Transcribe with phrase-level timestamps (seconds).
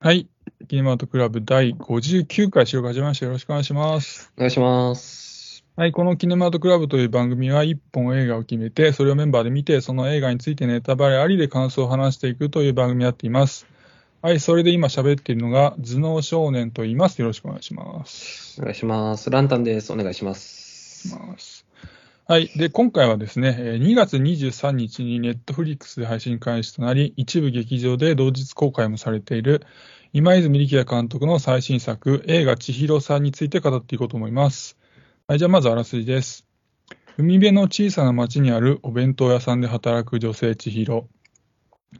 [0.00, 0.28] はい。
[0.68, 3.26] キネマートクラブ第59回収録始めました。
[3.26, 4.32] よろしくお願いします。
[4.36, 5.64] お願いします。
[5.74, 5.90] はい。
[5.90, 13.66] このキネマートクラブという番組は1本映画を決めて、それをメンバーで見て、その映画についてネタバレありで感想を話していくという番組になっています。
[14.22, 14.38] はい。
[14.38, 17.20] それで今喋っているのが、頭脳少年と言います。
[17.20, 18.60] よろしくお願いします。
[18.60, 19.30] お願いします。
[19.30, 19.92] ランタンです。
[19.92, 21.12] お願いします。
[21.12, 21.67] ます
[22.30, 22.48] はい。
[22.58, 29.64] で、今回はですね、2月23日にネットフリックスで配信開始となり、一部劇場で同日公開もされている、
[30.12, 34.76] 今泉力也監督の最新作、映画千尋さんについて語っていこうと思います。
[35.26, 36.46] はい、じゃあまずあらすじです。
[37.16, 41.08] 海辺の小さな町にあるお弁当屋さんで働く女性千尋。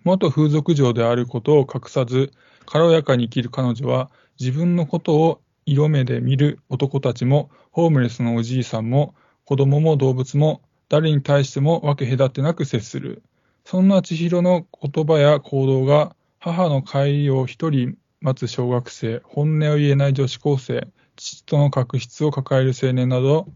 [0.05, 2.33] 元風俗嬢であることを隠さず、
[2.67, 9.15] 軽やかに生きる彼女は、自分のことを色目で見る男たちも、ホームレスのおじいさんも、
[9.49, 13.23] 子供も動物も誰に対しても分け隔てなく接する。
[13.65, 23.49] そんな千尋の言葉や行動が母の帰りを一人待つ小学生、本音を言えない女子高生、父との確執を抱える青年など、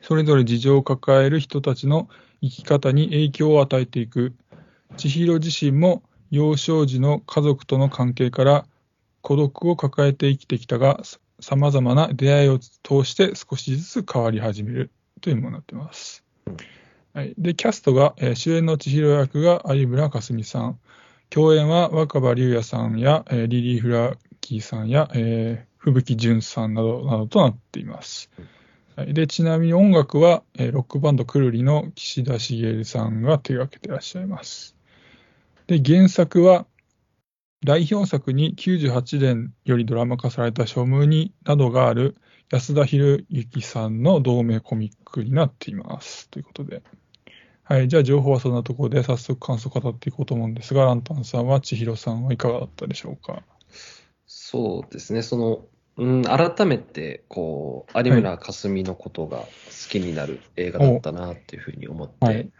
[0.00, 2.08] それぞれ事情を抱える人たちの
[2.40, 4.32] 生き方に影響を与えていく。
[4.96, 8.64] 千尋自身も幼少時の家族との関係から
[9.22, 11.00] 孤独を抱えて生きてきたが、
[11.40, 14.92] さまざまな出会いを通して少しずつ変わり始める。
[15.20, 16.24] というものになっています。
[17.12, 20.78] はい、で、キャストが、えー主演の千尋役が有村架純さん、
[21.28, 28.30] 共演は若葉龍也さんや、えーリリー・フラキーさんや、えー、吹雪純さんなどなどとなっています。
[28.96, 34.76] はい、でちなみに音楽は、えーロックバンドくるりの岸田茂さんが手がけていらっしゃいます。
[35.66, 36.66] で、原作は、
[37.64, 42.16] 代表作に98年よりドラマ化された書無になどがある
[42.50, 46.28] 安田博之さんの同名コミックになっています。
[46.30, 46.82] ということで。
[47.62, 47.86] はい。
[47.86, 53.44] じゃあ、情報はそんなところで早速感想を語っていこうと思うんですが、ランタンさんは千尋さんはいかがだったでしょうか？
[54.26, 55.22] そうですね。
[55.22, 55.64] その、
[55.96, 59.46] うん、改めて、こう、有村架純のことが好
[59.88, 62.50] きになる映画だったなっていうふうに思って、はい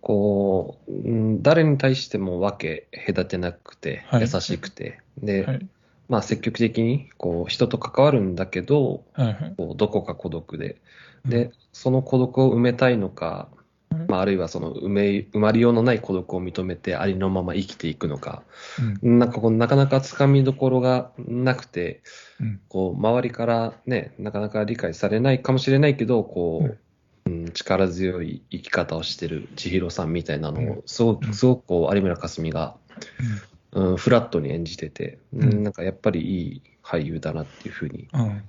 [0.00, 5.68] こう、うん、誰に対しても分け隔てなくて、はい優しくて、で、はい。
[6.08, 9.54] まあ積極的に、こう、人と関わるんだけど、はいはい。
[9.56, 10.80] こうどこか孤独で、
[11.24, 11.30] うん。
[11.30, 13.48] で、その孤独を埋めたいのか、
[13.90, 15.02] はいまあ、あるいはその埋め、
[15.32, 18.42] 埋まりようのない孤独を認めてありのまま生きていくのか、
[19.02, 19.18] うん。
[19.18, 22.02] なんかこう、なかなかつかみどころがなくて、
[22.40, 22.60] うん。
[22.68, 26.70] こう、周りからね、なかなか理解されないかもしれないけど、こ
[27.26, 27.50] う、うん。
[27.52, 31.20] 力強い生き方をしてる千尋さんみたいなのを、すごうん。
[31.20, 32.76] く、すごくこう、有村架純が、
[33.72, 38.42] うん、フラットに演じてて、うんうんなんかやっぱりいい俳優だなっていうふうにうん。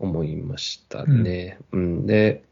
[0.00, 1.58] 思いましたね。
[1.72, 2.44] うん、で、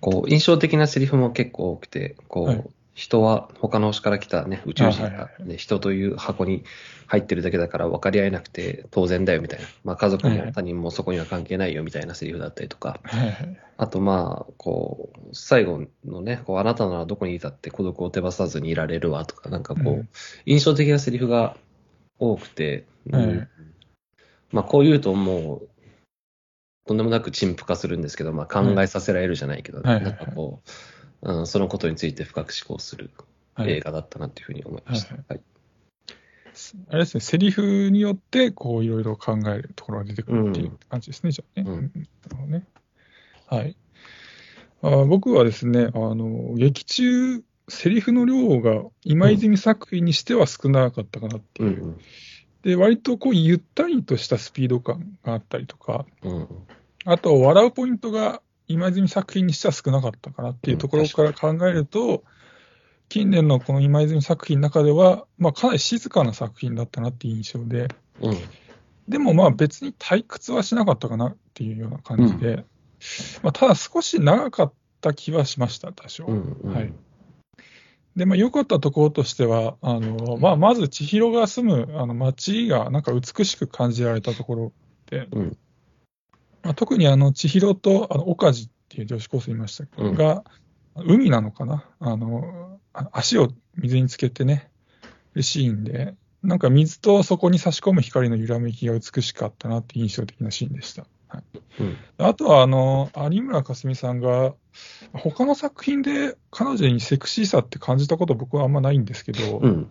[0.00, 2.64] こう、印象的なセリフも結構多くて、こう、はい
[2.94, 6.64] 人は他の星から来たね、宇宙人が、ね、人という箱に
[7.06, 9.66] 入ってるだけだから分かり合えなくて当然だよみたいな。
[9.84, 13.00] まあ家族も他人もそこには関係ないよみたいなセリフだったりとか。
[13.76, 20.08] あとまあ、こう、最後のね、こう、あなたならどこにいたって孤独を手放さずにいられるわとか、なんかこう、うん。
[20.44, 21.56] 印象的なセリフが
[22.18, 23.38] 多くて、うん。
[23.38, 23.48] はい
[24.52, 25.68] まあこう言うともう、
[26.86, 30.70] とんでもなく陳腐化するんですけど、まあ考えさせられるじゃないけど、なんかこう、
[31.22, 33.10] うん、そのことについて深く思考する
[33.54, 35.14] はい映画だったなっていうふうに思いました。
[35.14, 35.40] はいはい
[36.88, 41.70] あれですね、セリフによって、こう、いろいろ考えるところが出てくるっていう感じですね、じゃあね。
[41.70, 42.66] うんなるほどね。
[43.46, 43.76] はい。
[44.82, 51.84] あ僕はですね、あの、劇中、セリフの量が今泉作品にしては少なかったかなっていう。
[51.84, 52.00] うん
[52.62, 56.48] で、割とこう、ゆったりとしたスピード感があったりとか、うんうん
[57.06, 58.42] あと、笑うポイントが
[58.72, 62.24] 今泉作品にしては少なかったかなっていうところから考えると、
[63.08, 67.88] 近年のこの今泉作品の中では、まあ、かなり静かな作品だったなっていう印象で、
[68.20, 68.38] うん
[69.08, 72.64] でもまあ別に退屈はしなかったかなっていうような感じで、
[73.42, 76.26] まあ、ただ少し長かった気はしました、多少。
[76.26, 76.92] うんうんはい。
[78.14, 84.72] で、まあ良かったところとしては、あの、まあまず千尋が住むあの街がなんか美しく感じられたところ
[85.06, 85.58] で、うん
[86.62, 90.14] まあ、特にあの千尋とあの岡地っていう女子高生いましたけど、うん。
[90.14, 90.44] が、
[90.96, 91.84] 海なのかな？
[92.00, 94.70] あの、あ足を水につけてね、
[95.34, 101.06] るシーンで、なんか水とそこに差し込む光の揺らめきが美しかったなって印象的なシーンでした。
[101.28, 101.42] はい、
[101.80, 101.96] うん。
[102.18, 104.54] あとは、あの、有村架純さんが、
[105.12, 109.90] 他の作品で彼女にセクシーさって感じたこと僕はあんまないんですけど、うん。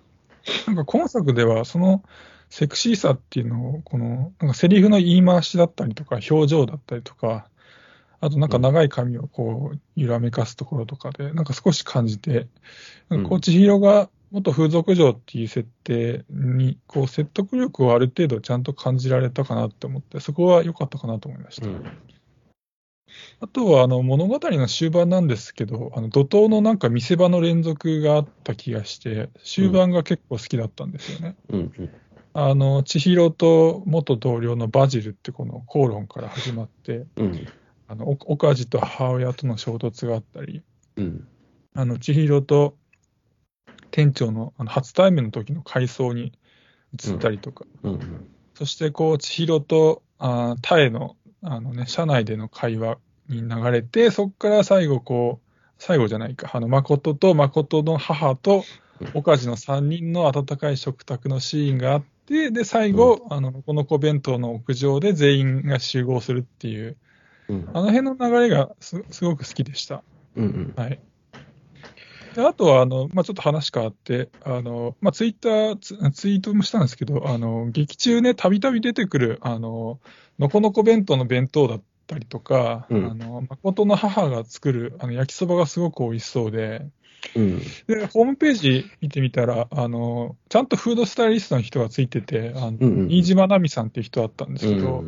[0.68, 2.04] なんか今作ではその
[2.50, 7.50] セクシーさっていうのを、この、なんかセリフの言い回しだったりとか、表情だったりとか、
[8.22, 12.48] あとなんか長い髪をこう揺らめかすところとかで、なんか少し感じて、
[13.08, 21.68] なんかこう千尋が元風俗嬢っていう設定に、こう、説得力をある程度ちゃんと感じられたかなって思って、そこは良かったかなと思いました。
[21.68, 21.84] うん。
[23.42, 31.36] あとは、あの、物語の終盤なんですけど、あの、怒涛のなんか見せ場の連続があった気がして、終盤が結構好きだったんですよね。
[31.50, 31.60] うん。
[31.76, 31.90] うん。
[32.34, 37.46] あの、千尋と元同僚のバジルってこの口論から始まって、うん。
[37.88, 40.64] あの、お岡地と母親との衝突があったり、
[40.98, 41.28] うん。
[41.74, 42.78] あの、千尋と
[43.92, 46.34] 店長のあの初対面の時の回想に
[46.94, 48.28] 移ったりとか、うん。
[48.54, 52.98] そしてこう、千尋と、あータエの、あのね、社内での会話
[53.28, 58.66] に流れて、そこから最後こう、最後じゃないか、あの、誠と誠の母と
[59.14, 66.98] 岡地の3人の温かい食卓のシーンがあって、で、最後、あの、この子弁当の屋上で全員が集合するっていう、
[67.50, 67.70] うん。
[67.74, 70.04] あの辺の流れがすすごく好きでした。
[70.36, 70.74] うん。
[70.76, 71.00] はい。
[72.36, 80.00] であとは、あの、まあ、ちょっと話変わって、あの、まあ、ツイッターツ、ツイートもしたんですけど、あの、劇中ね、たびたび出てくる、あの、
[80.38, 86.88] のこのこ弁当の弁当だったりとか、うんあの、誠の母が作る、あの、焼きそばがすごく美味しそうで、
[87.36, 87.60] うん。
[87.88, 95.04] で、ホームページ見てみたら、あの、ちゃんとフードスタイリストの人がついてて、あの、うんうん飯島奈美さんっていう人だったんですけど、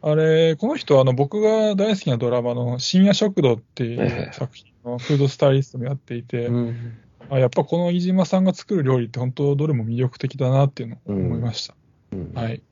[0.00, 6.98] あれ、この人、あの、僕が大好きなドラマの深夜食堂っていう作品のフードスタイリストもやっていて、うん。
[7.30, 11.74] あやっぱこの飯島さんが作る料理って本当どれも魅力的だなっていうのを思いました。
[12.12, 12.32] うん。
[12.32, 12.62] はい。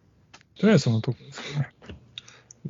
[0.58, 1.70] とりあえずそのとこですかね。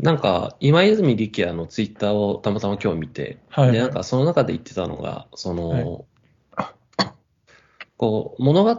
[0.00, 3.72] なんか、今泉力也のツイッターをたまたま今日見て、はい。
[3.72, 6.06] で、なんかその中で言ってたのが、その、
[6.56, 6.72] は
[7.96, 8.78] こう、物語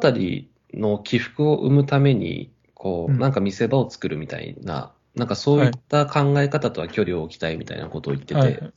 [0.73, 3.19] の起伏を生むために、こう、うん。
[3.19, 8.73] なんか見せ場を作るみたいな、なんかそういった考え方とは距離を置きたいみたいなことを言ってて、はい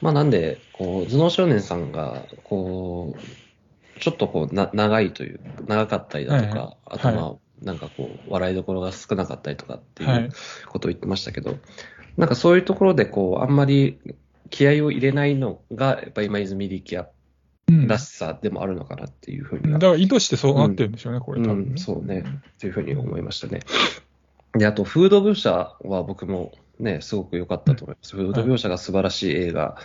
[0.00, 10.28] まあなんで、こう、頭脳少年さんが、こう、ちょっとこう、な、長いという、長かったりだとか、あとまあ、なんかこう、笑いどころが少なかったりとかっていう、はい。
[10.68, 11.56] ことを言ってましたけど、
[12.16, 13.98] なんかそういうところでこう、あんまり
[14.50, 17.08] 気合を入れないのが、やっぱ今泉力也
[17.68, 22.24] うんらしさでもあるのかなっていうふうには、だから意図してそうなってるんでしょうね、これ多分、うんそうね
[22.56, 23.60] っていうふうに思いましたね。
[24.52, 28.16] で、あと、フード描写は僕もね、すごく良かったと思います。
[28.16, 29.76] フード描写が素晴らしい映画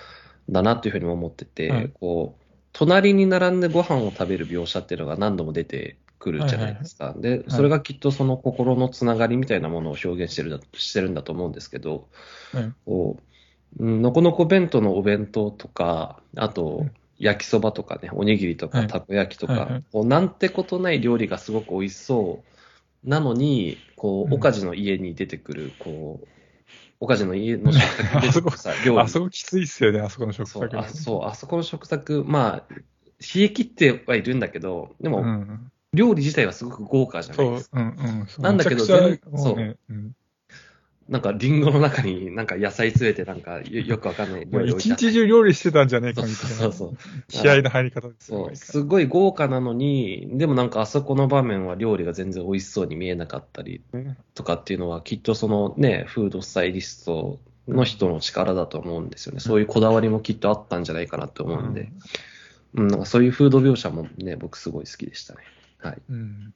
[0.49, 2.43] だなっていうふうにも思ってて、はいこう、
[2.73, 7.15] 隣に並んでご飯を食べる描写っていうのが何度も出てくるじゃないですか。
[7.17, 12.09] で、それがきっとその心のつながりみたいなものを表現してるだしてるんだと思うんですけど、
[12.51, 12.71] はい。
[12.85, 13.17] こ
[13.79, 16.85] う、うんのこのこ弁当のお弁当とか、あと、
[17.17, 18.87] 焼きそばとかね、おにぎりとはい。
[18.87, 19.83] かたこ焼きとか、はいはい。
[19.91, 22.43] こうなんてことない料理がすごく美味しそ
[23.05, 26.27] うなのに、こう、うん岡地の家に出てくる、こう、
[26.99, 28.99] 岡地の家の食卓に出てくるさ、料理。
[29.01, 32.73] あそこきついっすよね、あそこの食そう卓あそう、あそこの食卓、まあ、
[33.35, 35.71] 冷え切ってはいるんだけど、でも、うん。
[35.93, 37.79] 料理自体はすごく豪華じゃないそうです、か。
[37.79, 38.27] うんうん。
[38.27, 40.15] そうなんだけど全もうねうん
[41.09, 46.55] なんか、リンゴの中になんか野菜詰めて、なんかよよくわかんない一日中料理してたんじゃねえかそうみたいな。
[46.57, 46.97] そうそう。
[47.27, 59.39] 気合の入り方ですよそう、すごい豪華なのに、でもなんかあそこの場面は料理が全然美味しそうに見えなかったりねとかっていうのは、きっとそのね、フードスタイリストの人の力だと思うんですよね。
[59.39, 61.91] そういうこだわりもきっとあったんじゃないかなと思うんで、
[62.75, 65.39] うん、なんかそういうフード描写もね、僕すごい好きでしたね。
[65.79, 66.01] はい。
[66.09, 66.53] うん。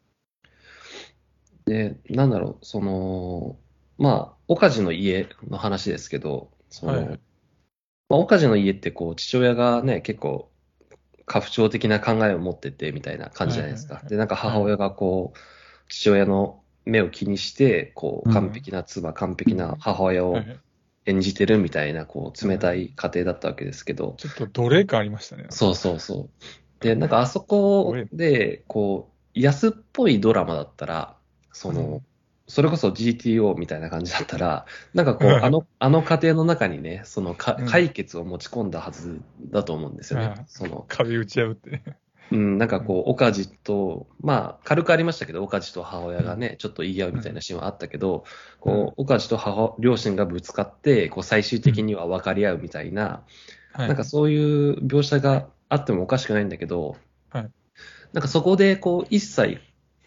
[1.65, 3.57] で、なんだろう、その、
[3.97, 7.19] まあ、岡地の家の話ですけど、その、はい
[8.09, 10.49] まあ、岡地の家ってこう、父親がね、結構、
[11.25, 13.95] 家父長的な考えを持ってて、みたいな感じじゃないですか。
[13.95, 15.39] はいはいはいで、なんか母親がこう、
[15.89, 20.59] 父親の目を気にして、こう、うん完璧な妻、完璧な母親をはい
[21.05, 25.45] 演じてるみたいな、こう、冷たい家庭だったわけですけど、ちょっと奴隷感ありましたね。
[25.49, 26.29] そうそうそ
[26.79, 26.83] う。
[26.83, 31.15] で、なんかあそこで、こう、安っぽいドラマだったら、
[31.51, 32.01] その、うん。
[32.45, 37.65] それこそ GTO みたいな感じだったら、なんかこう、あの、あの家庭の中にね、そのかうん。
[37.65, 40.33] 解決を持ち込んだはずだと思うんですよね。
[40.37, 40.45] うん。
[40.47, 41.69] その、壁打ち破って。
[41.71, 41.83] ね。
[42.31, 48.25] うん、なんかこう、岡地と、まあ、軽くありましたけど、岡地と母親がね、ちょっと言い合うみたいなシーンはあったけど、
[48.59, 53.23] こう、岡地と母、両親がぶつかって、こう、最終的には分かり合うみたいな、
[53.73, 53.87] はい。
[53.87, 56.97] なんかそういう描写があってもおかしくないんだけど、
[57.29, 57.51] はい
[58.13, 59.59] なんかそこでこう一切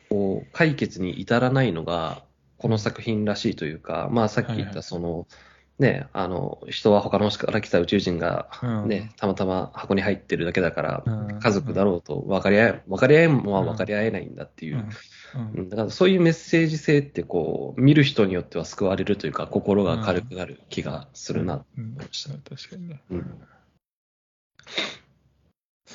[0.09, 2.23] こう解決に至らないのが
[2.59, 4.75] この作品らしいというか、まあさっき言っはいはい。
[4.75, 5.27] たその、
[5.79, 8.89] ね、あの、人は他の星から来た宇宙人がうん。
[8.89, 11.39] ね、たまたま箱に入ってるだけだから、うん。
[11.39, 14.87] 家族だろうと分かり合え、分かり合えんのは分かり合えないんだっていう。
[15.35, 15.69] う、ん。
[15.69, 21.65] だからそういうメッセージ性ってこう、見る人によっては救われるというか、心が軽くなる気がするな。
[21.77, 21.97] うん。
[21.97, 23.03] 確かにね。
[23.11, 23.41] うん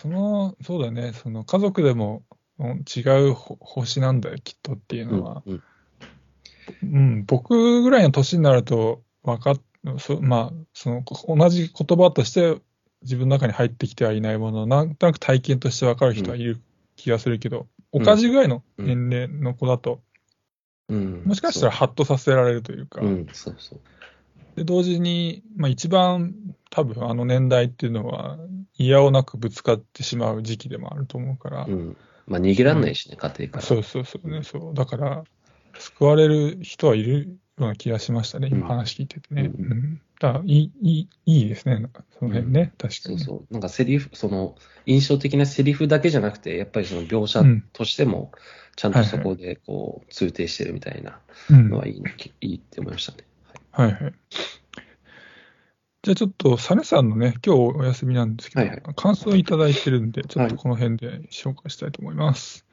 [0.01, 2.23] その、そうだよね、その家族でも
[2.57, 5.43] うん違うほ星なんだよ、きっとっていううんのは。
[5.45, 5.63] うん
[6.83, 9.61] うん、僕ぐらいの年になると、わかっ、
[9.99, 12.59] そまあ、その、同じ言葉として
[13.01, 16.61] 自分の中に入ってきてはいないものを、なんとなく体験としてわかる人はいる
[16.95, 20.01] 気がするけど、おかじぐらいの年齢の子だと、
[20.87, 21.23] うん。
[21.25, 23.79] もしかしたらハッとさせられるというか、うん、そうそう。
[24.55, 26.33] で、同時に、まあ一番
[26.69, 28.37] 多分あの年代っていうのは、
[28.77, 31.97] 嫌をなくぶつかってしまう時期でもあると思うから、うん。
[32.27, 33.63] まあ、逃げらんないしね、家庭から。
[33.63, 34.73] そうそうそうね、そう。
[34.73, 35.23] だから、
[35.77, 37.27] 救われる人はいるよ
[37.57, 39.51] うな気がしましたね、うん今話聞いててね。
[39.53, 43.23] うんうんだいい、いい、いいですね、なんかその辺ね、確かにね。
[43.23, 43.53] そうそう。
[43.53, 44.55] なんかセリフ、その、
[44.85, 48.31] 印象的なセリフだけじゃなくて、やっぱりその描写うんとしても、
[48.75, 53.23] ちゃんとそこでこう、通底してるみたいなうんのはいいな、いいって思いましたね。
[53.71, 54.13] はいはい。
[56.03, 62.65] じゃあちょっと、サネさんのね、今日お休みなんですけど、はいはい感想をいただいてるんで、ちょっとはいこの辺で紹介したいと思います。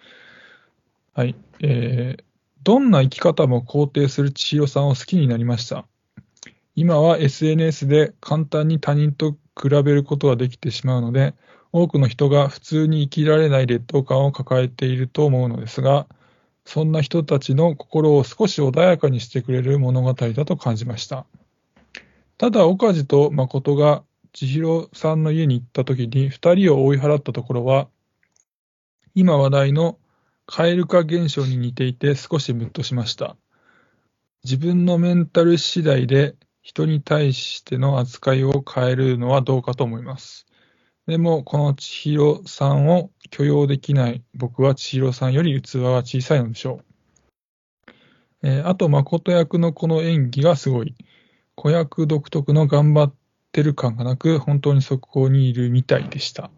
[1.14, 1.35] はい。
[1.61, 2.25] えー、
[2.62, 5.87] どんな生き方も肯定する千尋さんを好きになりました。
[6.75, 11.35] 今は SNS で簡単に他人と比べることができてしまうので、
[11.73, 16.07] 多くの人が普通に生きられない劣等感を抱えていると思うのですが、
[16.69, 21.25] そんな人たちの心を少し穏やかにしてくれる物語だと感じました。
[22.37, 27.89] ただ、岡地と誠が千尋さんの家に行った時に二人を追い払ったところは、
[29.15, 29.99] 今話題の
[30.47, 33.39] 蛙化現象に似ていて少しムッとしました。
[34.45, 40.45] 自分のメンタル次第で人に対しての扱いを変えるのはどうかと思います。
[41.07, 47.92] でも、この千尋さんを許容できない僕は千尋さんより器が小さいのでしょう。
[48.42, 50.94] えーあと、誠役のこの演技がすごい。
[51.54, 53.14] 子役独特の頑張っ
[53.50, 56.50] てる感がなく、本当にそこにいるみたいでした。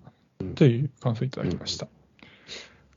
[0.54, 1.88] という感想いただきました。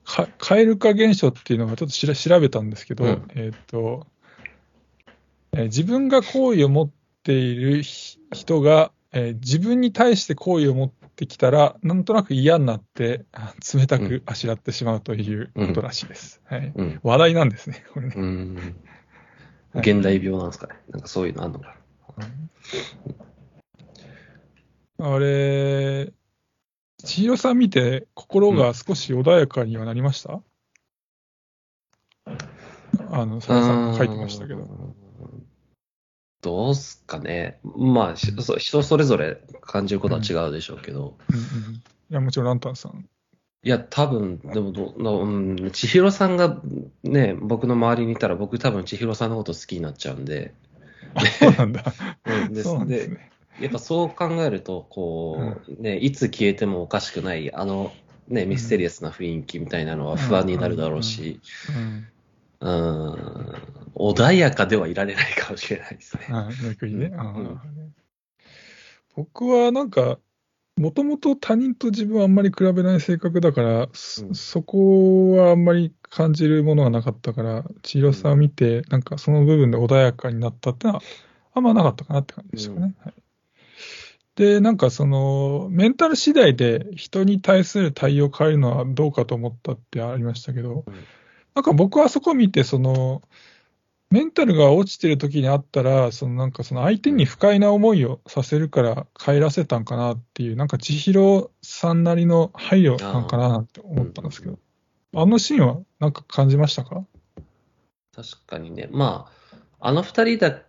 [0.06, 4.06] か蛙化現象っていうのがちょっとしら調べたんですけど、うんえっ、と、
[5.54, 6.90] えー自分が好意を持っ
[7.24, 16.42] ているひ人が、えー自分に対して好意を持ってきたら、なんとなく嫌になって、あ 冷たくあしらってしまうということらしいです。
[16.46, 17.00] はい、うん。
[17.04, 18.74] 話題なんですね、これね。
[19.76, 20.76] 現代病なんですかね。
[20.90, 21.76] なんかそういうのあんのか
[25.00, 26.14] あれ、
[27.04, 30.42] 千尋さん見て、心が少し穏やかにはなりました、
[33.10, 35.03] あの、さやさんが書いてましたけど。
[36.44, 37.58] うんどうすかね。
[37.64, 41.16] まあ、人それぞれ感じることは違うでしょうけど。
[41.30, 43.08] うんうん、いや、もちろんランタンさん。
[43.66, 46.60] いや、多分、でもど、なうん、千尋さんが
[47.04, 50.54] ね、僕の周りにいたら、僕多分千尋さんのこと好きになっちゃうんで。
[51.40, 51.86] そうなんだ。
[52.28, 53.32] うん、でそうですでね。
[53.62, 57.94] やっぱそう考えると、こう、ね、いつ消えてもおかしくない、あの、
[58.28, 62.08] ね、ミステリアスな雰囲気みたいなのは不安になるだろうし、うん。
[62.64, 63.14] うん、
[63.94, 66.28] 穏やかではいられないかもしれないですね。
[66.30, 67.08] はい、逆にね。
[67.08, 67.14] う
[69.16, 70.18] 僕はなんか、
[70.78, 74.36] もともと他人と自分はあんまり比べない性格だから、そうん。
[74.36, 81.02] そこはあんまり感じるものがなかったから、千尋さんを見て、なんかその部分で穏やかになったってのは、
[81.54, 82.96] あんまなかったかなって感じでしたかね。
[83.00, 83.14] はい、
[84.36, 90.94] で、なんかその、メンタル次第で人に対する対応を変えるのはどうかと思ったってありましたけど、うん
[91.56, 93.22] なんか僕はそこを見て、その、
[94.10, 104.60] メンタルが落ちてる時にあったら、そのなんかその相手に不快な思いをさせるから帰らせたんかなっていう、なんか千尋さんなりの配慮なんかななんて思ったんですけど、
[105.16, 107.04] あのシーンはなんか感じましたか？
[108.16, 110.62] 確かにね、まあ、あの二人だ、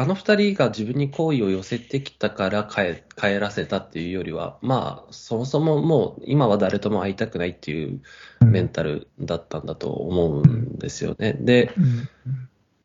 [0.00, 8.00] あの二人が自分に好意を寄せてきたから帰帰らせたっていうよりは、まあ、そもそももう今は誰とも会いたくないっていう
[8.42, 11.34] メンタルだったんだと思うんですよね。
[11.34, 12.08] で、うん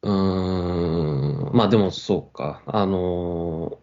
[0.01, 3.77] うーん、まあでもそうか、あのー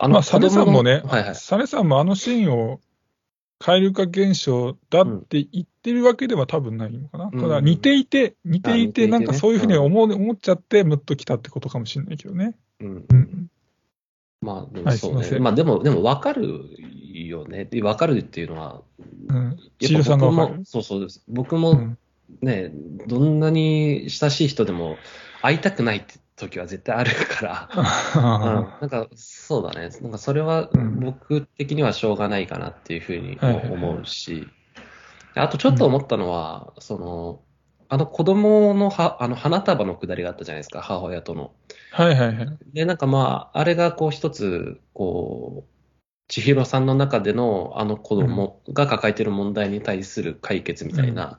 [0.00, 1.34] あまあ、サネさんもね、はいはい。
[1.34, 2.80] サネさんもあのシーンを
[3.60, 7.30] 蛙化現象だって言ってるわけでは多分ないのかな。
[7.32, 12.54] うんただ似ていて、似ていて、なんかそういうふうに思う思っちゃって、ムッときたってことかもしれないけどね。
[12.80, 13.50] うんうん。
[14.40, 15.24] まあでもはいそうね。
[15.24, 16.64] すいまあでも、でも分かる
[17.14, 17.64] よね。
[17.64, 18.82] で分かるっていうのは、
[19.28, 19.56] うん。
[20.04, 20.58] さんがっぱ僕わかる？
[20.58, 21.22] も、そうそうです。
[21.28, 21.98] 僕もうん。
[22.42, 22.70] ね、
[23.06, 24.98] どんなに親しい人でも
[25.40, 27.68] 会いたくないって時は絶対あるから、
[28.16, 29.90] うん、なんかそうだね。
[30.00, 31.00] なんかそれはうん。
[31.00, 34.48] 僕的にはしょうがないかなっていうふうに思うし、
[35.34, 37.42] あとちょっと思ったのは、その、
[37.88, 41.52] あの子供のはあの花束のくだりがあったじゃないですか、母親との。
[41.92, 42.58] はいはいはい。
[42.72, 45.64] で、なんかまあ、あれがこう一つ、こ
[46.28, 51.38] 千尋さんの中でのあの子供が抱えてる問題に対する解決みたいな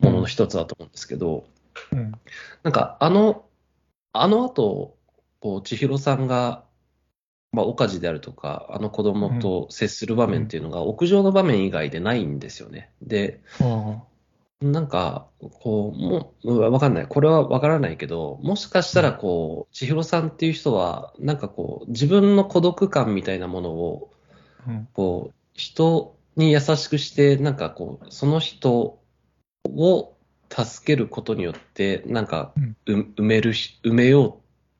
[0.00, 1.44] ものの一つだと思うんですけど、
[1.92, 2.12] うん。
[2.62, 3.46] なんかあの、
[4.22, 4.96] あの後、
[5.40, 6.64] こう、千尋さんが、
[7.52, 12.90] まあ、岡地であるとか、あの子供と接する場面っていうのが、屋上の場面以外でないんですよね。
[13.02, 14.02] で、あ
[14.60, 15.28] なんか、
[15.60, 17.06] こう、もう、わかんない。
[17.06, 24.10] これはわからないけど、もしかしたら、こう、千尋さんっていう人は、なんかこう、自分の孤独感みたいなものを。
[24.92, 28.98] こう、人に優しくして、なんかこう、その人
[29.64, 30.17] を
[30.50, 32.52] 助けることによって、なんか、
[32.86, 34.32] う埋めるし、埋めようっ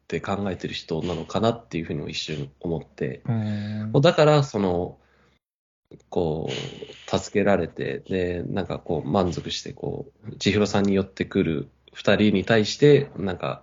[0.09, 3.93] て考えてる人なのかなっていうふうにも一瞬思って、うん。
[4.01, 4.99] だから、その、
[6.11, 13.63] こう、助けられて、で、なんかこう、満足して、こう、千尋さんに寄ってくる二人に対して、なんか、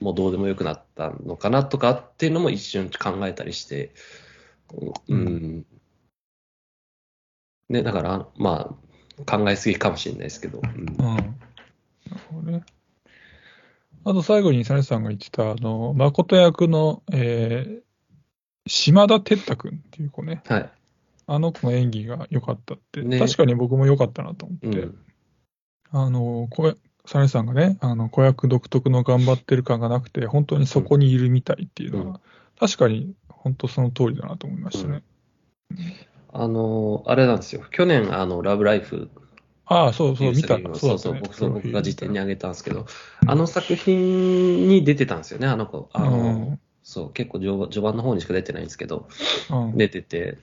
[0.00, 3.92] もうどうでもよくなったのかなとかっていうのも一瞬考えたりして、
[4.72, 5.66] ううんん。
[7.68, 8.83] ね、だから、まあ、
[9.26, 10.96] 考えすぎかもしれないですけど、うんうん。
[10.96, 11.26] なる
[12.30, 12.64] ほどね。
[14.04, 17.82] あと最後にサネさんが言ってた、あの、誠役の、えー、
[18.66, 20.42] 島田哲太君っていう子ね。
[20.46, 20.70] はい。
[21.26, 24.98] あの子の演技が良かったって、ね確かに僕も良かったなと思って、うん。
[25.90, 26.74] あの、こ
[27.06, 32.20] サネさんがね、あの、子役独特の頑張ってる感がなくて、本当にそこにいるみたいっていうのは、うん
[32.58, 35.02] 確かに本当その通りだなと思いましたね。
[36.34, 37.62] あの、あれなんですよ。
[37.70, 39.08] 去年、あの、ラブライフ
[39.66, 40.58] ああ、そうそう、見た。
[40.78, 42.82] そうそう、僕そう僕が辞典にあげたんですけど、う
[43.26, 43.30] ん。
[43.30, 45.88] あの作品に出てたんですよね、あの子。
[45.92, 46.12] あの、う
[46.52, 46.60] ん。
[46.82, 49.08] そう、結構序盤序盤の方にしか出てないんですけど、
[49.50, 49.76] うん。
[49.78, 50.38] 出てて、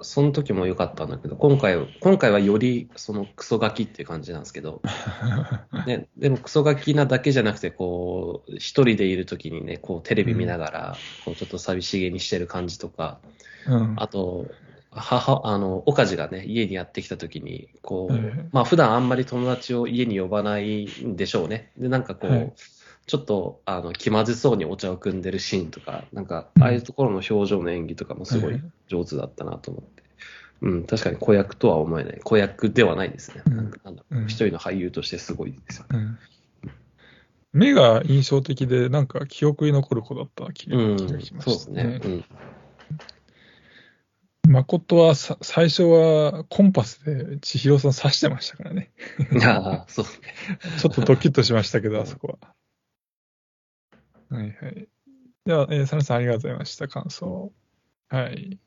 [0.00, 4.80] その時も良かったんだけど、今回は、今回はよりそのクソガキっていう感じなんですけど、
[5.86, 13.18] ね、でもクソガキなだけじゃなくて、こう、一人でいる時にね、こうテレビ見ながら、こうちょっと寂しげにしてる感じとか、
[13.66, 13.94] うん。
[13.96, 14.46] あと、
[14.98, 21.72] 母、あの、岡地がね、家にやってきたときに、こう、ええまあ普段あんまり友達を家に呼ばないんでしょうね。
[21.76, 22.52] で、なんかこう、はい
[23.08, 30.02] ちょっと、あの、気まずそうにお茶を汲んでるシーンとか、なんか、うんああいうところの表情の演技とかもすごいええ上手だったなと思って。
[30.60, 32.20] うん、確かに子役とは思えない。
[32.22, 33.42] 子役ではないですね。
[33.46, 35.86] うんなんかなんだうん一人の俳優としてすごいですよ。
[35.90, 36.18] うん
[37.54, 42.00] 目が印象的で、なんか記憶に残る子だった気がうん、気がしまそうですね。
[42.04, 42.24] うん。
[44.48, 48.90] 誠はさ最初はコンパスで千尋さん刺してましたからね。
[49.44, 50.04] ああ、そう。
[50.04, 52.54] ちょっとドキッとしましたけど、あそこは。
[54.30, 54.88] はいはい。
[55.44, 56.88] では、えー、サネさんありがとうございました。
[56.88, 57.52] 感想。
[58.08, 58.58] はい。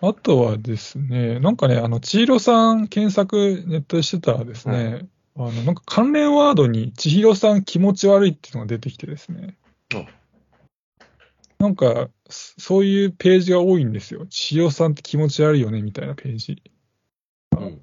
[0.00, 9.56] あとはですね、なんかね、あの、千尋さん検索ネットでしてたらですね、あの、なんか関連ワードに千尋さん気持ち悪いっていうのが出てきてですね。
[11.60, 14.26] あなんか、そそういうページが多いんですよ。
[14.26, 16.62] 千尋さんって気持ち悪いよね、みたいなページ。
[17.58, 17.80] うん。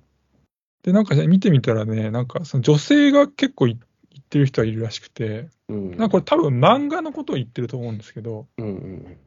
[0.83, 3.77] で、なんかね、見てみたらね、なんかその女性が結構い
[4.11, 5.91] 言ってる人がいるらしくて、うん。
[5.91, 9.17] なんかこれ多分漫画のことを言ってると思うんですけど、うんうん。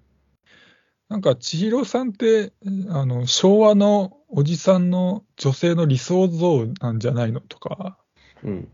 [1.09, 2.53] なんか千尋さんって、
[2.89, 7.99] あの、昭和のおじさんの女性の理想像なんじゃないのとか、
[8.43, 8.69] うん。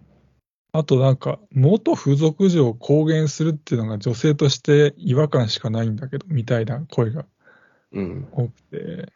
[0.77, 7.25] あとなんか、元風俗嬢を公言するっていうのが女性として違和感しかないんだけど、みたいな声が
[7.93, 8.29] うん。
[8.31, 9.13] 多くて、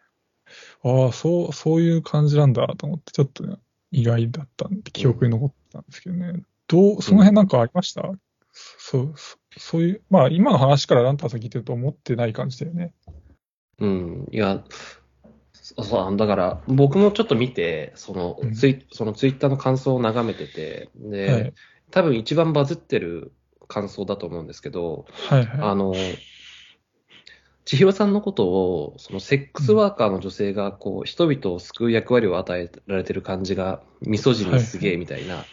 [0.83, 3.57] ああ、そう、そういう感じなんだと思って、ちょっとね、
[3.91, 6.43] 意外だったんで、記憶に残ったんですけどね。
[6.67, 8.11] どう、その辺なんかありました、
[8.53, 12.95] そう、そそういう、まあ今の話からランタンさん聞いてると思ってない感じだよね。
[13.79, 14.65] うん、いや、
[15.77, 18.53] そそう、だから、僕もちょっと見て、そのうん。
[18.53, 21.55] ツイ、そのツイッターの感想を眺めてて、で、はい。
[21.91, 23.33] 多分一番バズってる
[23.69, 25.95] 感想だと思うんですけど、はいはあの、
[27.65, 35.45] 千尋さんのことを、そのセックスワーカーの女性が、こう、人々を救う役割を与えられてる感じが、ミソジニすげえみたいな、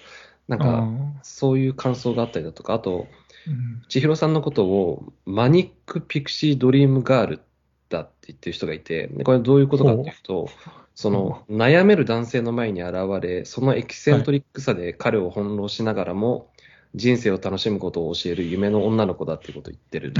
[0.47, 0.87] なんか、
[1.21, 3.83] そういう感想があったりだとか、あと、ーうん。
[3.87, 7.41] 千尋さんのことをマニック・ピクシー・ドリーム・ガール
[7.89, 10.49] だって言ってる人がいて、でこれどういうことかっていうと、
[10.95, 16.51] その悩める男性の前に現れ、そのエキセントリックさで彼を翻弄しながらも、
[16.95, 20.11] 人生を楽しむことを教える夢の女の子だっていうことを言ってる。
[20.11, 20.13] ん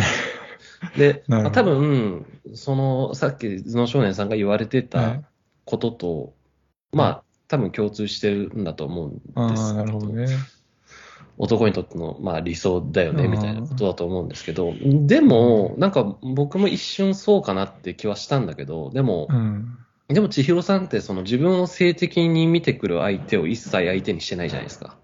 [0.98, 5.26] で まあ多分、その、さっき頭脳少年さんが言われてはたい。
[5.66, 6.34] ことと、
[6.92, 10.28] まあ、多分共通してるんだと思うんですああ、なるほどね。
[11.38, 19.78] 男にとっての、まあ、理想だよね、うんみたいなことだと思うんですけど、でも、なんか僕も一瞬そうかなって気はしたんだけど、でもう、ん。
[20.08, 24.98] でも千尋さんってその自分を性的に見てくる相手を一切相手にしてないじゃないですか。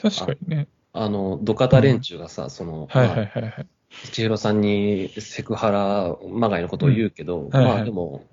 [0.00, 0.68] 確かにね。
[0.92, 3.66] あの、土方連中がさ、その、はいまあはいはいはい。
[4.12, 8.24] 千尋さんにセクハラまがいのことを言うけど、んはいはいまあでも、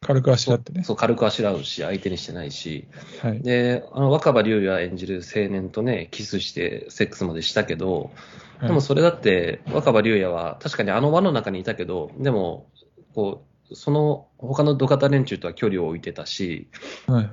[0.00, 0.84] 軽くあしらってね。
[0.84, 2.86] そう、軽くあしらうし、相手にしてないし、
[3.20, 3.42] はい。
[3.42, 8.12] で、あの、若葉龍也演じる青年とね、キスしてセックスまでしたけど、
[8.60, 12.70] でもそれだって、若葉龍也は確かにあの輪の中にいたけど、でも、
[13.14, 16.68] こう、その他の土方連中とは距離を置いてたし、
[17.06, 17.30] はいは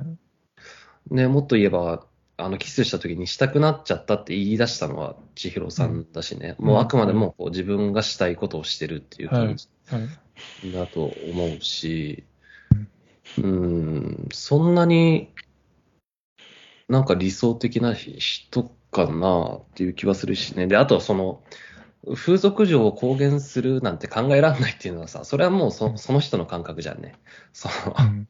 [1.11, 1.13] い。
[1.15, 2.05] ね、もっと言えば、
[2.37, 10.71] あの、キスした時にしたくなっちゃったって言い出したのは千尋さんだしね、うんもうあくまでもこう自分がしたいことをしてるっていう感じはい。
[10.71, 12.25] だと思うし、
[13.37, 15.29] うーん、そんなに
[16.87, 20.67] なんか理想的な人かなっていう気はするしね。
[20.67, 21.43] で、あとはその、
[22.15, 27.15] 風俗嬢を公言するなんて考えられないっていうのはさ、それはもうそその人の感覚じゃんね。
[27.51, 28.27] そうん。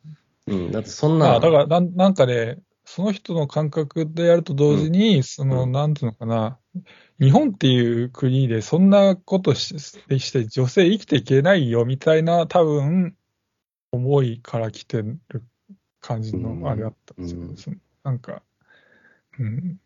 [0.48, 6.58] の、うん、だってそんな、あだからなん、なんかね、その人の感覚でやると同時に、その、うんなんていうのかな、
[7.20, 13.16] 日本っていう国でそんなことしして女性生きていけないよみたいな、多分、
[13.96, 15.20] 思いから来てる
[16.02, 17.42] 感じのあれだったんですよ。
[17.42, 18.44] うんそのなんか、
[19.40, 19.80] うん。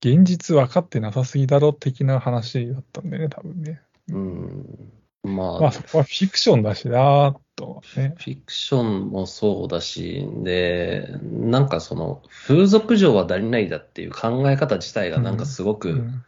[0.00, 3.82] 現実分かってなさすぎだろ的な話だったんだよね、多分ね。
[4.08, 8.14] うん、まあ、まあそこはフィクションだしなとね。
[8.18, 16.24] フィクションもそうだし、で、なんかその、風俗嬢は誰々だっていう考え方自体がなんかすごく、うん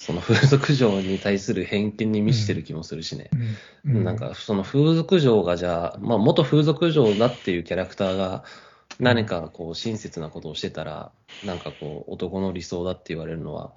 [0.00, 3.28] その風俗嬢に対する偏見に満ちてる気もするしね。
[3.84, 3.96] うん。
[3.98, 4.04] うん。
[4.04, 8.42] なんかその風俗嬢がじゃあ、まあ元風俗嬢だっていうキャラクターが
[8.98, 13.74] 何かこう親切なことをしてたら、なんかこう男の理想だって言われるのは、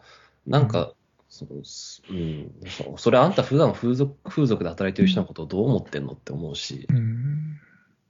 [0.48, 0.94] なんか、
[1.28, 7.60] そうん、そそれあんた普段風俗風俗で働いてる人のことをどう思ってんのって思うし、うん。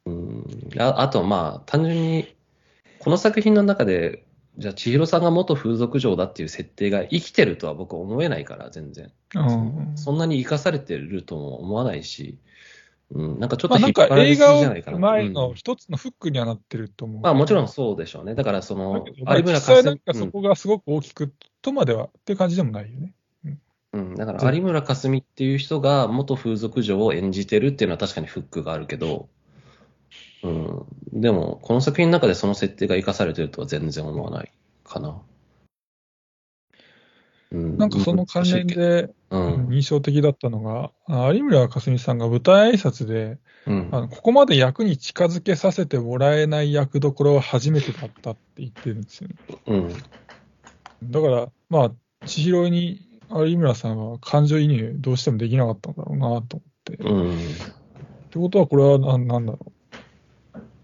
[0.06, 0.70] うん。
[0.80, 2.36] ああとまあ単純に
[3.00, 12.38] この作品の中でじゃあ千尋さんが元風俗嬢だっていう設定が生きてるとは僕は思えないから全然、うんそんなに生かされてるとも思わないし、
[13.12, 14.98] うん、なんかちょっまあ、と引なんかっ張られすぎ映画をじゃないかな。
[15.00, 17.22] 前うんの一つのフックにはなってると思う。
[17.22, 18.36] まあもちろんそうでしょうね。
[18.36, 23.14] だからその有村架実際なんか純、そこがすごく大きくとまではっていう感じでもないよね。
[23.94, 29.30] うん、だから有村架純っていう人が元風俗嬢を演じてるっていうのは確かにフックがあるけど、
[30.44, 34.52] うん、でもこの作品の中でその設定が生かされてるとは全然思わない
[34.84, 35.22] かな。
[37.52, 49.36] うん、なんかその関連でうん、印象的だったのが、あ有村架純さんが舞台挨拶で、うん、あのここまで役に近づけさせてもらえない役どころは初めてだったって言ってるんですよね。
[49.66, 49.94] うん、
[51.12, 51.92] だから、まあ、
[52.28, 56.96] 千尋に有村さんは感情移入どうしてもできなかったんだろうなと思って。
[56.98, 57.38] うん、っ
[58.30, 59.73] てことは、これはななんだろう。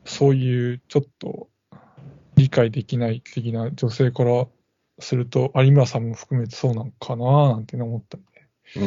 [0.09, 1.47] そういうちょっと
[2.35, 4.47] 理解できない的な女性から
[4.99, 8.23] すると、有村さんも含めてそうなのかななんて思ったり
[8.75, 8.85] う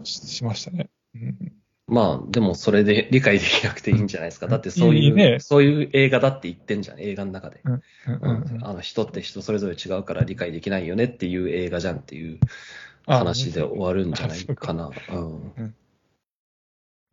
[0.00, 0.04] ん。
[0.04, 0.88] ししましたね。
[1.14, 1.52] うん、
[1.86, 4.48] まあ、でもそれで理解できなくていいんじゃないですか。
[4.48, 5.38] だってそういう、いいね。
[5.40, 7.60] そういう映画だって言ってんじゃん、映画の中で。
[7.64, 7.82] うん。
[8.62, 12.38] あの人って人それぞれ違うから理解できないよねっていう映画じゃんっていう
[13.06, 14.90] あ話で終わるんじゃないかな。
[15.10, 15.52] うん。
[15.56, 15.74] うん。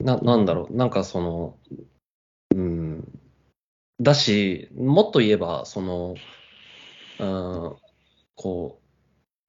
[0.04, 1.58] ななんだろう、なんかその、
[2.56, 3.17] うん、
[4.02, 6.16] だし、もっと言えば、その、
[7.20, 7.76] うん、
[8.36, 8.80] こ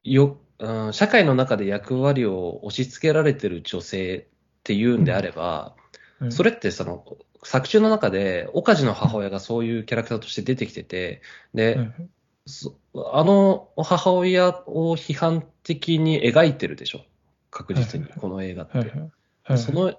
[0.04, 5.74] う、よ、うん、社会の中で役割を押し付けられてる女性っていうんであれば、
[6.20, 6.32] うん。
[6.32, 7.04] それってその、
[7.44, 11.22] 作中の中で、岡地の母親がそういうキャラクターとして出てきてて、
[11.54, 12.10] で、うん。
[12.46, 12.74] そ
[13.12, 17.02] あの母親を批判的に描いてるでしょ？
[17.50, 19.58] 確実にこの映画って。
[19.58, 19.94] その、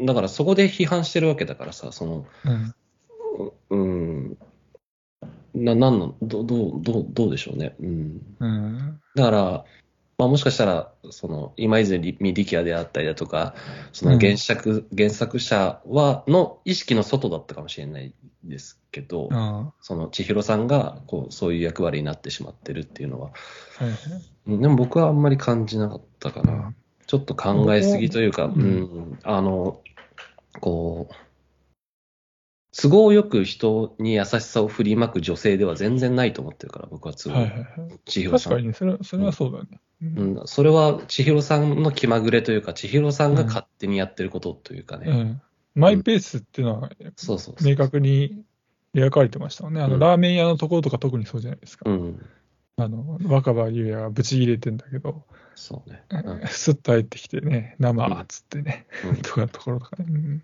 [0.00, 2.26] だからそこで批判してるわけだからさ、その、
[3.70, 4.38] うん。
[5.54, 7.74] うん、な、なんの、ど、どう、どう、どうでしょうね。
[7.80, 8.20] うん。
[8.38, 9.00] うん。
[9.14, 9.64] だから、
[10.18, 13.54] まあもしかしたら、その、今泉力也であったりだとか、
[13.92, 14.18] そのうん。
[14.20, 23.30] 原作、原作者は、の意識の外だったかもしれないですけど、あその千尋さんが、こう、そういう役割になってしまってるっていうのは、
[24.46, 26.74] うんでも僕はあんまり感じなかったかな。
[27.06, 29.80] ちょっと考えすぎというか、ううんん、あの、
[30.60, 31.14] こう、
[32.72, 37.68] 都合よく人に優しさを振りまく女性では全然ないと思ってるから、僕は都合、はいはいはい
[38.04, 38.52] 千尋さん。
[38.52, 39.80] 確かにね、それはそれはそうだね。
[40.02, 45.10] うんうん、それは千尋さんの気まぐれというか、千尋さんが勝手にやってることというかね。
[45.10, 45.42] うん
[45.74, 47.54] マイペースっていうのはそうそう。
[47.64, 48.42] 明確に
[48.94, 49.80] 描かれてましたもんね。
[49.80, 51.88] あの、うんラーメン屋のところとか特にそうじゃないですか。
[51.88, 52.26] うん、
[52.76, 56.02] あの、若葉優也がブチ切れてんだけど、そうね。
[56.10, 60.06] う んスッと入ってきてね、生っつってね、うん とかのところとかね。
[60.08, 60.42] うん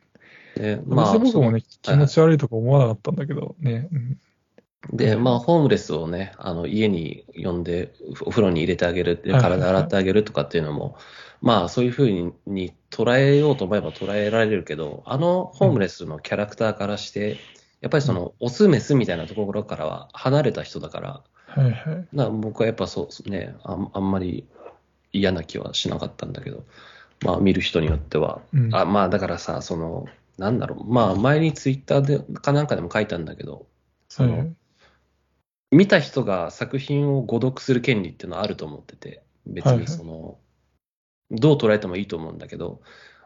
[0.56, 3.88] で、まあ、僕もね、気持ち悪いとか思わなかったんだけどね。
[3.92, 4.18] うん。
[4.96, 7.92] で、まあ、ホームレスをね、あの、家に呼んで、
[8.22, 10.96] お風呂に入れてあげる、はい体洗ってあげるとかっていうのも、
[11.42, 17.36] まあ、そういうふうにに捉えようと思えば捉えられるけど、あのホームレスのキャラクターからして、
[17.82, 22.08] やっぱりその、オス、メスみたいなところからは離れた人だから、はいはい。
[22.12, 24.46] な僕はやっぱそうね、あんあんまり
[25.12, 26.64] 嫌な気はしなかったんだけど、
[27.24, 28.74] まあ見る人によっては、うん。
[28.74, 30.06] あまあだからさ、その、
[30.38, 33.66] なんだろう、まあ前にツイッターでかなんかでも書いたんだけど、
[34.08, 34.56] その、はい
[35.70, 39.84] 見た人が作品を誤読する権利っていうのはあると思ってて、別はいはい。
[39.84, 40.38] にその、
[41.30, 42.80] どう捉えてもいいと思うんだけど、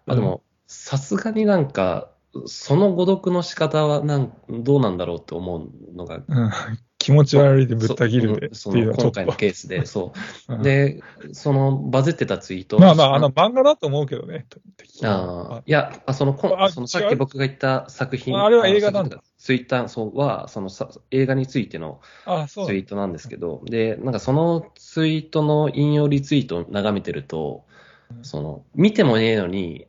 [0.06, 2.10] まあでうも、さすがになんか、
[2.46, 6.50] その誤読の仕方はなんどうなんだろうって思うのが、うん、
[7.00, 8.48] 気持ち悪いでぶった切るで。
[8.48, 10.12] っていうの今回のケースで、 そ
[10.48, 10.54] う。
[10.54, 10.62] うん。
[10.62, 12.78] で、そのバズってたツイート。
[12.78, 14.44] まあまあ、あの、漫画だと思うけどね。
[14.76, 15.62] 敵ああ。
[15.64, 19.16] いや、あそのこあそのさっき僕が言った作品、ああれは映画なんだ。
[19.16, 19.22] だ。
[19.38, 22.66] ツイッターそうは、そのさ映画についてのあ、そう。
[22.66, 27.64] ツイートなんですけど、で、なんかそのツイートの引用リツイートを眺めてると、
[28.20, 29.86] その、見てもねえのに、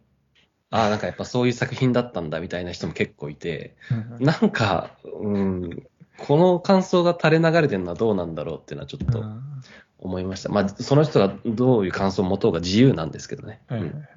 [0.69, 3.75] ああ、なんかやっぱそういう作品だったんだみたいな人も結構いて、
[4.19, 4.25] うん。
[4.25, 5.83] なんか、うん、
[6.17, 9.61] この感想が垂れ流れてるのはどうなんだろうっていうのはちょっとうん
[10.01, 10.49] 思いました。
[10.49, 13.61] まあ、その人がどういう感想を持とうが自由なんですけどね。
[13.67, 14.07] はいはいうんはい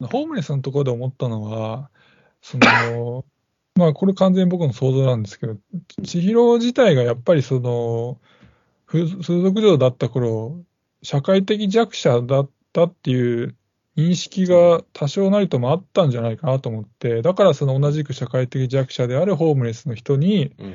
[0.00, 1.90] ホームレスのところで思ったのは、
[2.40, 3.24] その、
[3.74, 5.56] まあこれ完全に僕の想像なんですけど、
[6.04, 8.20] 千尋自体がやっぱりその、
[8.86, 10.62] 風風俗嬢だった頃、
[11.02, 13.56] 社会的弱者だったっていう
[13.98, 20.74] 認識が多少なりともあったんじゃないかなと思って、だからその同じく社会的弱者であるホームレスの人に、うん。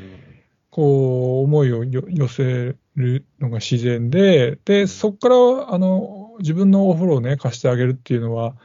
[0.69, 8.55] こう、思いをよ寄せるのが自然で、で、そこから、あの、自分のお風呂をね、貸してあげるっていうのは、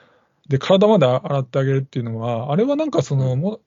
[0.48, 3.60] で、体まで洗ってあげるっていうのは、あれはなんかその、も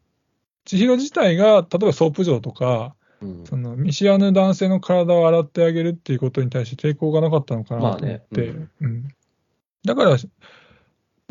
[0.65, 3.45] ちひろ自体が、例えばソープ嬢とか、うん。
[3.45, 8.67] その、見知らぬ男性の体を洗ってあげるっていうことに対して抵抗がなかったのかなと思って、まあね。
[8.81, 9.07] うん。
[9.85, 10.17] だから、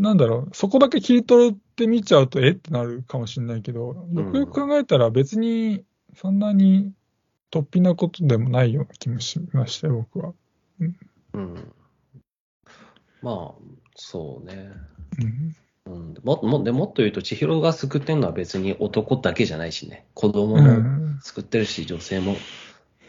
[0.00, 5.84] なんだろう、そこだけ切り取って見ちゃうと、えってなるかもしれないけど、よくよく考えたら別に
[6.16, 6.92] そんなに
[7.52, 10.32] 突飛なことでもないような気もしましたよ、僕は。
[11.34, 11.72] うん
[13.22, 13.54] まあ、
[13.94, 14.72] そうね。
[15.86, 15.92] うん。
[15.92, 20.06] うん、ももでもっと言うと、千尋が救ってるのは別に男だけじゃないしね。
[20.14, 21.18] 子供うもん。
[21.20, 22.36] 救ってるし、女性も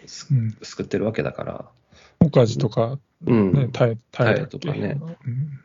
[0.05, 0.57] すうん。
[0.61, 1.69] 救ってるわけだから、
[2.19, 4.67] おかじとか、うんね、耐え、耐えたっけ？
[4.67, 5.61] 耐えとかねうん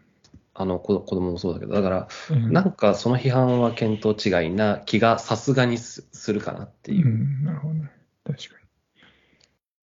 [0.59, 7.11] あの子子供もそうだけど、だから、うんなんかその批判は見当違いな気がさすがにすするかなっていうう。
[7.11, 7.91] ん、なるほどね。
[8.25, 8.67] 確かに。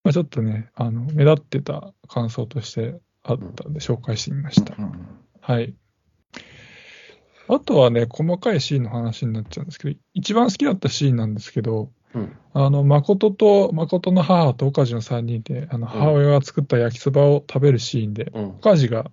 [0.04, 4.76] まあ、ちょっとね、あの、目立ってた感想としてあったんで紹介してみました。
[5.40, 5.74] はい。
[7.48, 19.10] あとはね、細かいシーンの話になっちゃうんですけど、一番好きだったシーンなんですけど、うんあの、誠と、誠の母と岡地の3人で、あの、母親が作った焼きそばを食べるシーンで、うん岡地が、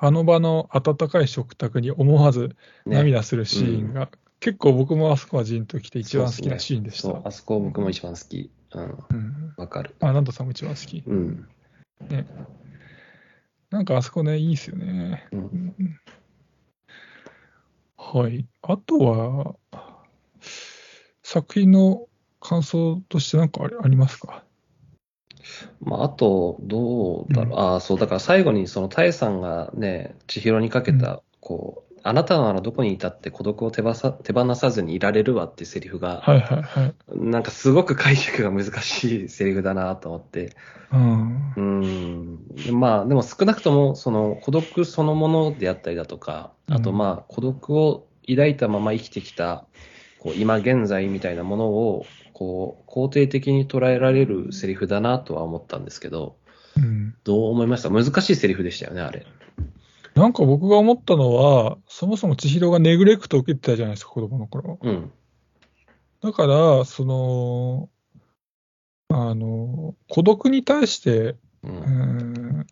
[0.00, 2.56] あの場の温かい食卓に思わず
[2.86, 4.08] ね涙するシーンが、
[4.40, 7.20] 結構僕もあそこはジーンときて一番好きなシーンでした。
[7.24, 8.50] あそこ僕も一番好き。
[8.74, 9.54] うん、うん。
[9.56, 9.96] わかる。
[10.00, 11.02] あ、ナントさんも一番好き。
[11.04, 11.48] うん。
[13.70, 15.26] なんかあそこね、いいですよね。
[15.32, 16.00] うんうん
[17.96, 18.46] はい。
[18.62, 19.56] あとは、
[21.22, 22.06] 作品の
[22.40, 24.44] 感想としてなんかありますか？
[25.80, 27.58] まあ、あと、どうだろう。
[27.58, 36.94] ああ、そう、だから最後にそのタエさんがね、千尋にかけた、こう、あなたならどこにいたって孤独を手ばさ手放さずにいられるわっていうセリフが、はいはいはい。
[37.08, 40.56] なんかすごく解釈が難しいセリフだなと思って。
[40.92, 41.52] うん。
[41.56, 42.38] うん。
[42.78, 49.66] まあ、でも少なくとも、その孤独そのものであったりだとか、あとうんまあ、孤独を抱いたまま生きてきた、
[50.18, 52.06] こう、今現在みたいなものを、
[52.38, 56.36] こう、肯定的に捉えられるセリフだなとは思ったんですけど、
[56.76, 57.16] うん。
[57.24, 57.90] どう思いました？
[57.90, 59.26] 難しいセリフでしたよね、あれ。
[60.14, 64.78] なんか僕が思ったのは、そもそも千尋がネグレクトを受けてたじゃないですか、子供の頃。
[64.80, 65.10] うん。
[66.22, 67.88] だから、その、
[69.08, 71.64] あの、孤独に対して、う。
[71.64, 71.74] うん
[72.60, 72.66] ん、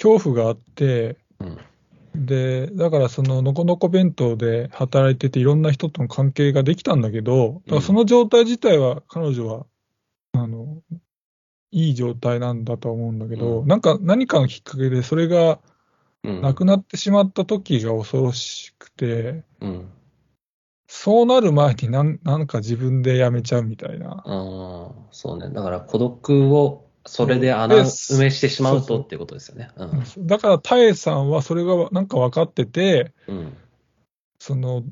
[0.00, 1.58] 恐怖があって、うん。
[2.14, 9.66] で、だからその、のこのこ弁当で働いてて、いろんな人との関係ができたんだけど、だからその状態自体は、彼女は、
[10.32, 10.82] あの、
[11.72, 15.60] いい状態なんだとは思うんだけど、うんなんか何かのきっかけでそれが
[16.22, 16.40] うん。
[16.42, 19.90] なくなってしまった時が恐ろしくて、うん。
[20.86, 24.10] そうなる前になんなんか自分でやめちゃうみたいな。
[24.10, 25.48] ああ、そうね。
[25.48, 29.70] だから孤独を、それで穴で埋めしてしまうとっていうことですよね。
[29.76, 29.86] う
[30.20, 30.26] ん。
[30.26, 33.56] だから、タエさんはそれがなんか分かってて、うん。
[34.38, 34.82] その、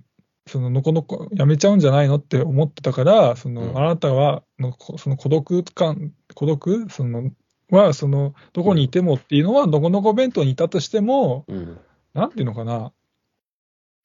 [0.47, 3.79] そののこのこやめちゃうんじゃないのって思ってたから、その、うん。
[3.79, 6.87] あなたはのこその孤独感、孤独？
[6.91, 7.31] その
[7.71, 11.79] は、その、どこにいてもっていうのは、のこのこ弁当にいたとしても、うん。
[12.15, 12.93] なんていうのかな、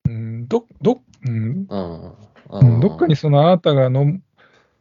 [0.06, 4.20] うん、ど、ど、うん、どっかにそのあなたがの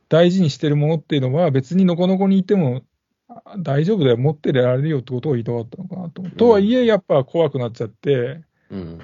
[0.08, 2.82] 大事にしてるものっていうのは、別にのこのこにいてもあ
[3.58, 6.36] 大丈夫だよ、持ってられるよってことを言いたかったのかなと思う。
[6.36, 9.00] とはいえ、やっぱ怖くなっちゃって、うん。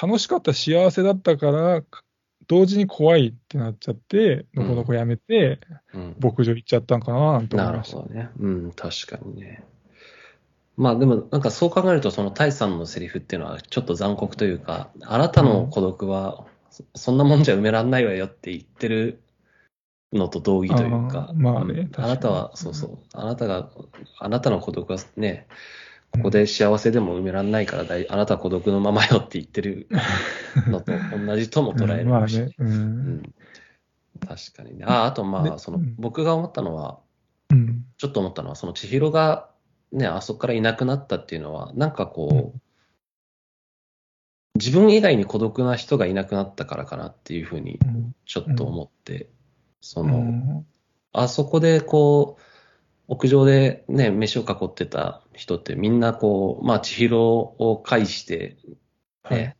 [0.00, 1.82] 楽しかった、幸せだったから、
[2.48, 5.60] 同時に怖いってなっちゃって、のこのこやめて、
[5.94, 6.16] うん。
[6.20, 7.98] 牧場行っちゃったんかななんて思ないるました。
[7.98, 8.30] ほどね。
[8.38, 9.64] うん、確かにね。
[10.76, 19.22] まあでも、なんかそう考えると、そのタイさんのセリフっていうのはちょっと残酷というか、あなたの孤独は、そそんなもんじゃ埋めらんないわよって言ってる
[20.12, 23.70] のと同義というかあ、ーまあねあなたは、そうそう、あなたが、
[24.18, 25.46] あなたの孤独はね、
[26.12, 29.88] ここで幸せでも埋めらんないからだい、あなたは孤独のままよって言ってる
[30.68, 30.92] のと
[31.26, 32.54] 同じとも捉えるかもしれないね。。
[32.58, 32.64] う。
[32.64, 33.22] うんん
[34.20, 34.84] 確かにね。
[34.86, 37.00] あ、あとまあ、でそのうん、僕が思ったのは、
[37.50, 37.84] うん。
[37.98, 39.50] ちょっと思ったのは、その千尋が
[39.92, 42.60] ね、あそこからいなくなったっていうのは、なんかこう、
[44.56, 49.28] 自分以外に孤独な人がいなくなったからかなっていうふうにうんちょっと思って、
[49.86, 50.66] そうの、ん
[51.12, 52.42] あそこでこう、
[53.06, 58.76] 屋上でね、飯を囲ってた人ってみんなこう、まあ千尋を介してね、
[59.22, 59.56] はい。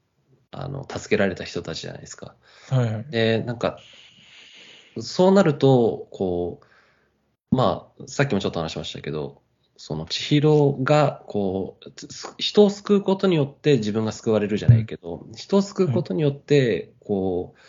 [0.50, 2.34] あの、助けられた人たちじゃないですか。
[2.70, 3.06] はいはい。
[3.08, 3.78] で、なんか、
[4.98, 6.60] そうなると、こ
[7.52, 9.42] う、まあ、さっきもちょっと話しましたけど、
[9.76, 12.08] その千尋が、こう、つ
[12.38, 17.60] 人を救うことによって自分が救われるじゃないけど、人を救うことによって、こう、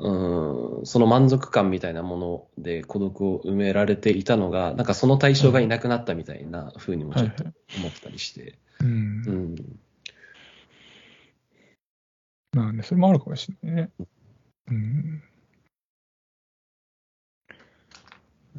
[0.00, 7.44] うん、その満足感みたいなもので孤独を埋められていたのが、なんかその対象がいなくなったみたいな風にもちょっと
[7.76, 9.30] 思ったりして、うんう。
[9.30, 9.78] ん、
[12.52, 13.90] なんで、それもあるかもしれないね。
[14.70, 15.22] うん。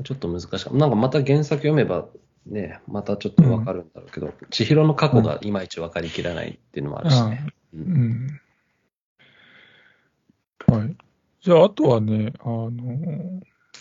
[0.03, 0.71] ちょっと難しかった。
[0.71, 2.07] なんかまた原作読めば
[2.45, 7.45] ね、またちょっとわかるんだろうけど、千尋の過去がいまいちわかりきらないっていうのもあるしね。
[7.73, 8.41] ううんん。
[10.67, 10.97] はい。
[11.41, 12.71] じゃあ、あとはね、あの、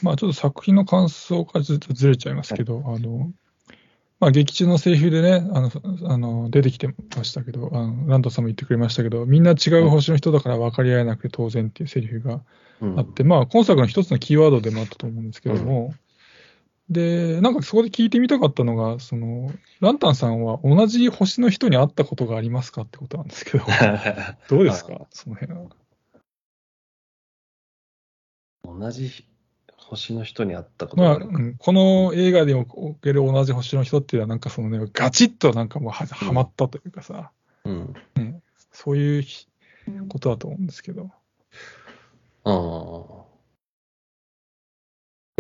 [0.02, 3.30] まあちょっと作品の感想からずっとずれちゃいますけど、あの、
[4.20, 5.70] まあ劇中のセリフでね、あの、
[6.04, 12.40] あの出てきてましたけど、あのランドさんも言ってくれましたけど、みんな違う星の人だから分かり合えなくて当然っていうセリフが
[12.80, 12.98] うん。
[12.98, 15.94] あって、まあ今作の一つのキーワードでもあったと思うんですけども、
[16.90, 23.64] で、なんかそこで聞いてみたかったのが、その、ランタンさんは同じ星の人に会ったことがありますかってことなんですけど、
[24.48, 25.06] どうですか？
[25.10, 25.66] その辺は。
[28.76, 29.24] 同じ
[29.76, 31.26] 星の人に会ったことがまあ、ある。
[31.26, 37.30] うんこの映画でおける同じ星の人っていうのは、なんかそのね、ガチッとなんかもうははまったというかさ、
[37.64, 37.94] うん。
[38.72, 39.24] そういう
[40.08, 41.10] ことだと思うんですけど。
[42.44, 43.28] ああ。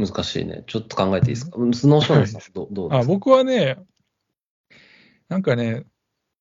[0.00, 0.64] 難しいね。
[0.66, 1.58] ちょっと考えていいですか？
[1.72, 3.12] スノーショーンさん、どどうですか？
[3.12, 3.78] あ僕はね、
[5.28, 5.84] なんかね、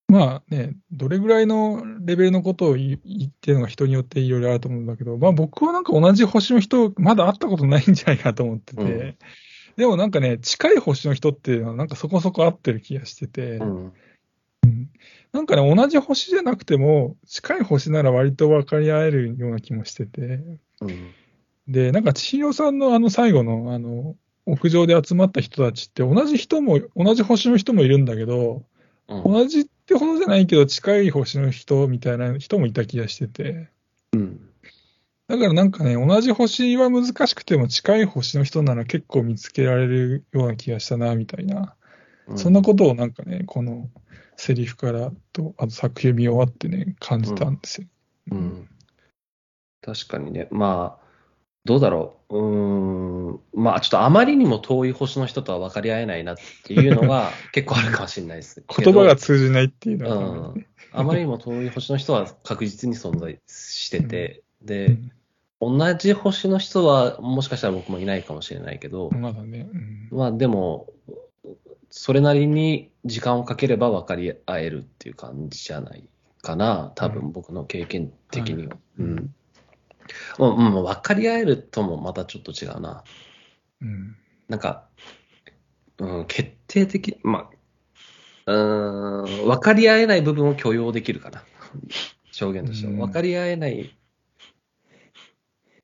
[0.10, 9.18] まあね、どれぐらいのレベルのことを言言ってるのが人によっていろいろあると思うんだけど、まあ僕はなんか同じ星の人、まだ会ったことないんじゃないかと思ってて、うん
[9.78, 13.94] でもなんかね、近い星の人っていうのはなんかそこそこ合ってる気がしてて、うん。
[15.32, 20.42] なんかね、同じ星じゃなくても、近い星なら割と分かり合えるような気もしてて、
[20.82, 21.14] うん。
[21.68, 24.16] で、なんか千尋さんのあの最後のあの
[24.48, 28.64] 屋上で集まった人たちって同じ人も、同じ星の人もいるんだけど、
[29.08, 29.24] うん。
[29.24, 33.70] 同じってほどじゃないけど近い星の人みたいな人もいた気がしてて、
[34.12, 34.50] うん。
[35.30, 41.76] だからなんかね、同じ星は難しくても近い星の人なら結構見つけられるような気がしたな、みたいな。
[42.36, 43.90] そんなことをなんかね、この
[44.36, 47.88] セリフからと、あと作品見終わってね、感じたんですよ。
[48.32, 48.70] うん。
[49.82, 50.50] 確かにね。
[50.52, 51.07] まあ、
[51.68, 52.38] どうだろう？
[52.38, 53.40] うーん。
[53.54, 58.64] まあ、ちょっとあまりにも遠い星の人とは分かり合えないなっていうのが 結構あるかもしれないです。
[58.80, 60.66] 言葉がけ通じないっていうのどは、うん。
[60.92, 65.12] あまりにも遠い星の人は確実に存在してて、うで、ん
[65.60, 69.68] 同じ星の人はもしかしたら僕もいないかもしれないけど、まだね。
[69.74, 70.88] うんまあでも、
[71.90, 76.08] それなりに時間をかければ分かり合えるっていう感じじゃない
[76.44, 78.70] かな、多分僕の経験的には。
[78.70, 79.34] はいうん。
[80.38, 83.04] もう、うん、分かり合えるともまたちょっと違うな。
[83.82, 84.16] うん
[84.48, 84.88] なんか、
[85.98, 87.50] うん、決定的、ま
[88.46, 91.44] あ、うーん、分かり合えない部分を許容できるかな。
[92.40, 92.94] 表現としては。
[92.94, 93.98] うん分かり合えない、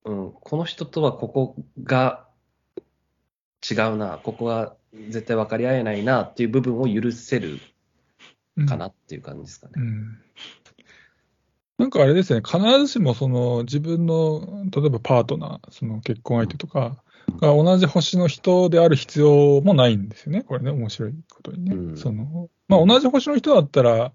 [0.06, 2.28] うん、この人とはここが
[3.70, 4.76] 違うな、ここが
[5.10, 7.60] 絶対分かり合えないなっていう部分を許せる
[8.68, 9.74] かなっていう感じですかね。
[9.78, 10.20] うん
[11.78, 16.98] なんかあれですね、必ずしもその自分の、例えばパートナー、その結婚相手とか
[17.40, 21.76] が同じ星の人である必要もないんですよね、これね、面白いことにね。
[21.76, 24.14] うんそのまあ、同じ星の人だったら、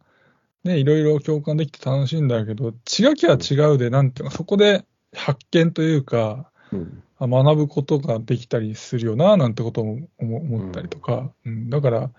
[0.65, 4.85] ね、いろいろ共感できて楽しいんだけど、違きは違うで、なんていうか、そこで
[5.15, 7.03] 発見というか、うん。
[7.21, 12.11] あ学ぶことができたりするよな、なんてことも思思ったりとか、うんだから、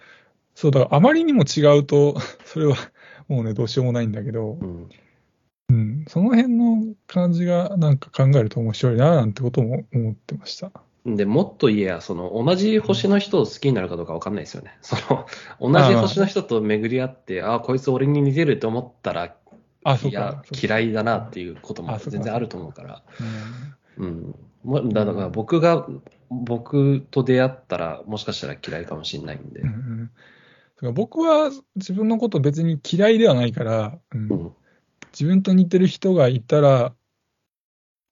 [0.56, 2.76] そう、だからあまりにも違うと、それは
[3.30, 4.90] もうね、どうしようもないんだけどう、ん。
[5.70, 10.72] うん、その辺の感じがなんか考えると面白いな、なんてことも思ってました。
[11.06, 14.78] で、もっと言えば、その、同じ星の人を好きになるかどうかわかんないですよね。
[14.82, 14.96] そ
[15.62, 19.36] の、同じ星の人と巡り合って、ああ、こいつ俺に似てると思ったら、
[19.84, 23.04] あ、いや嫌いだなっていうことも全然あると思うから。
[23.98, 24.36] うん
[24.92, 25.88] だだから僕が、
[26.30, 30.12] 僕と出会ったら、もしかしたら嫌いかもしれないんでうん。
[30.94, 34.52] 僕は自分のこと別に嫌いではないから、うんうん。
[35.20, 36.94] 自分と似てる人がいたら、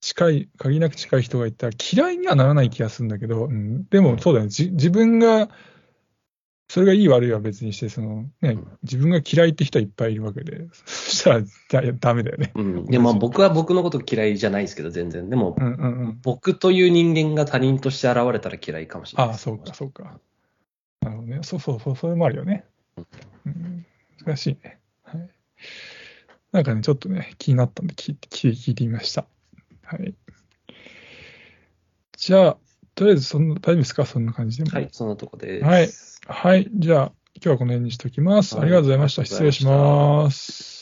[0.02, 5.50] 近い、限りなく近い人がいたら嫌いにはならない気がするんだけど、うん、でもそうだね、じ自分が、
[6.70, 12.52] それがいい悪いは別にして、そのね、自分が嫌いって人はいっぱいいるわけで、そしたらだダメだよね。
[12.56, 12.86] うん。
[12.88, 15.30] で、まあ僕は僕のこと嫌いじゃないですけど、全然。
[15.30, 16.20] でもう、んうんうん。
[16.22, 19.38] 僕という人間が他人として現れたら嫌いかもしれないああ。
[19.38, 20.20] そうか、そうか。
[21.02, 21.40] なるほどね。
[21.44, 22.66] そうそうそう、それもあるよね。
[23.46, 23.86] うん、
[24.26, 24.77] 難しいね。
[26.52, 26.64] はい。
[26.64, 29.26] なんかね、ちょっとね、気になったんで聞いて、聞い聞いてみました。
[29.84, 30.14] はい。
[32.18, 32.58] じゃあ、
[32.96, 34.06] とりあえずそんな、大丈夫ですか？
[34.06, 34.72] そんな感じでも。
[34.72, 35.66] はい、そんなとこです。
[35.66, 35.90] はい
[36.28, 36.70] はい。
[36.74, 38.60] じゃあ、今日はこの辺にしておきます。
[38.60, 39.22] ありがとうございました。
[39.22, 40.77] はい失礼します。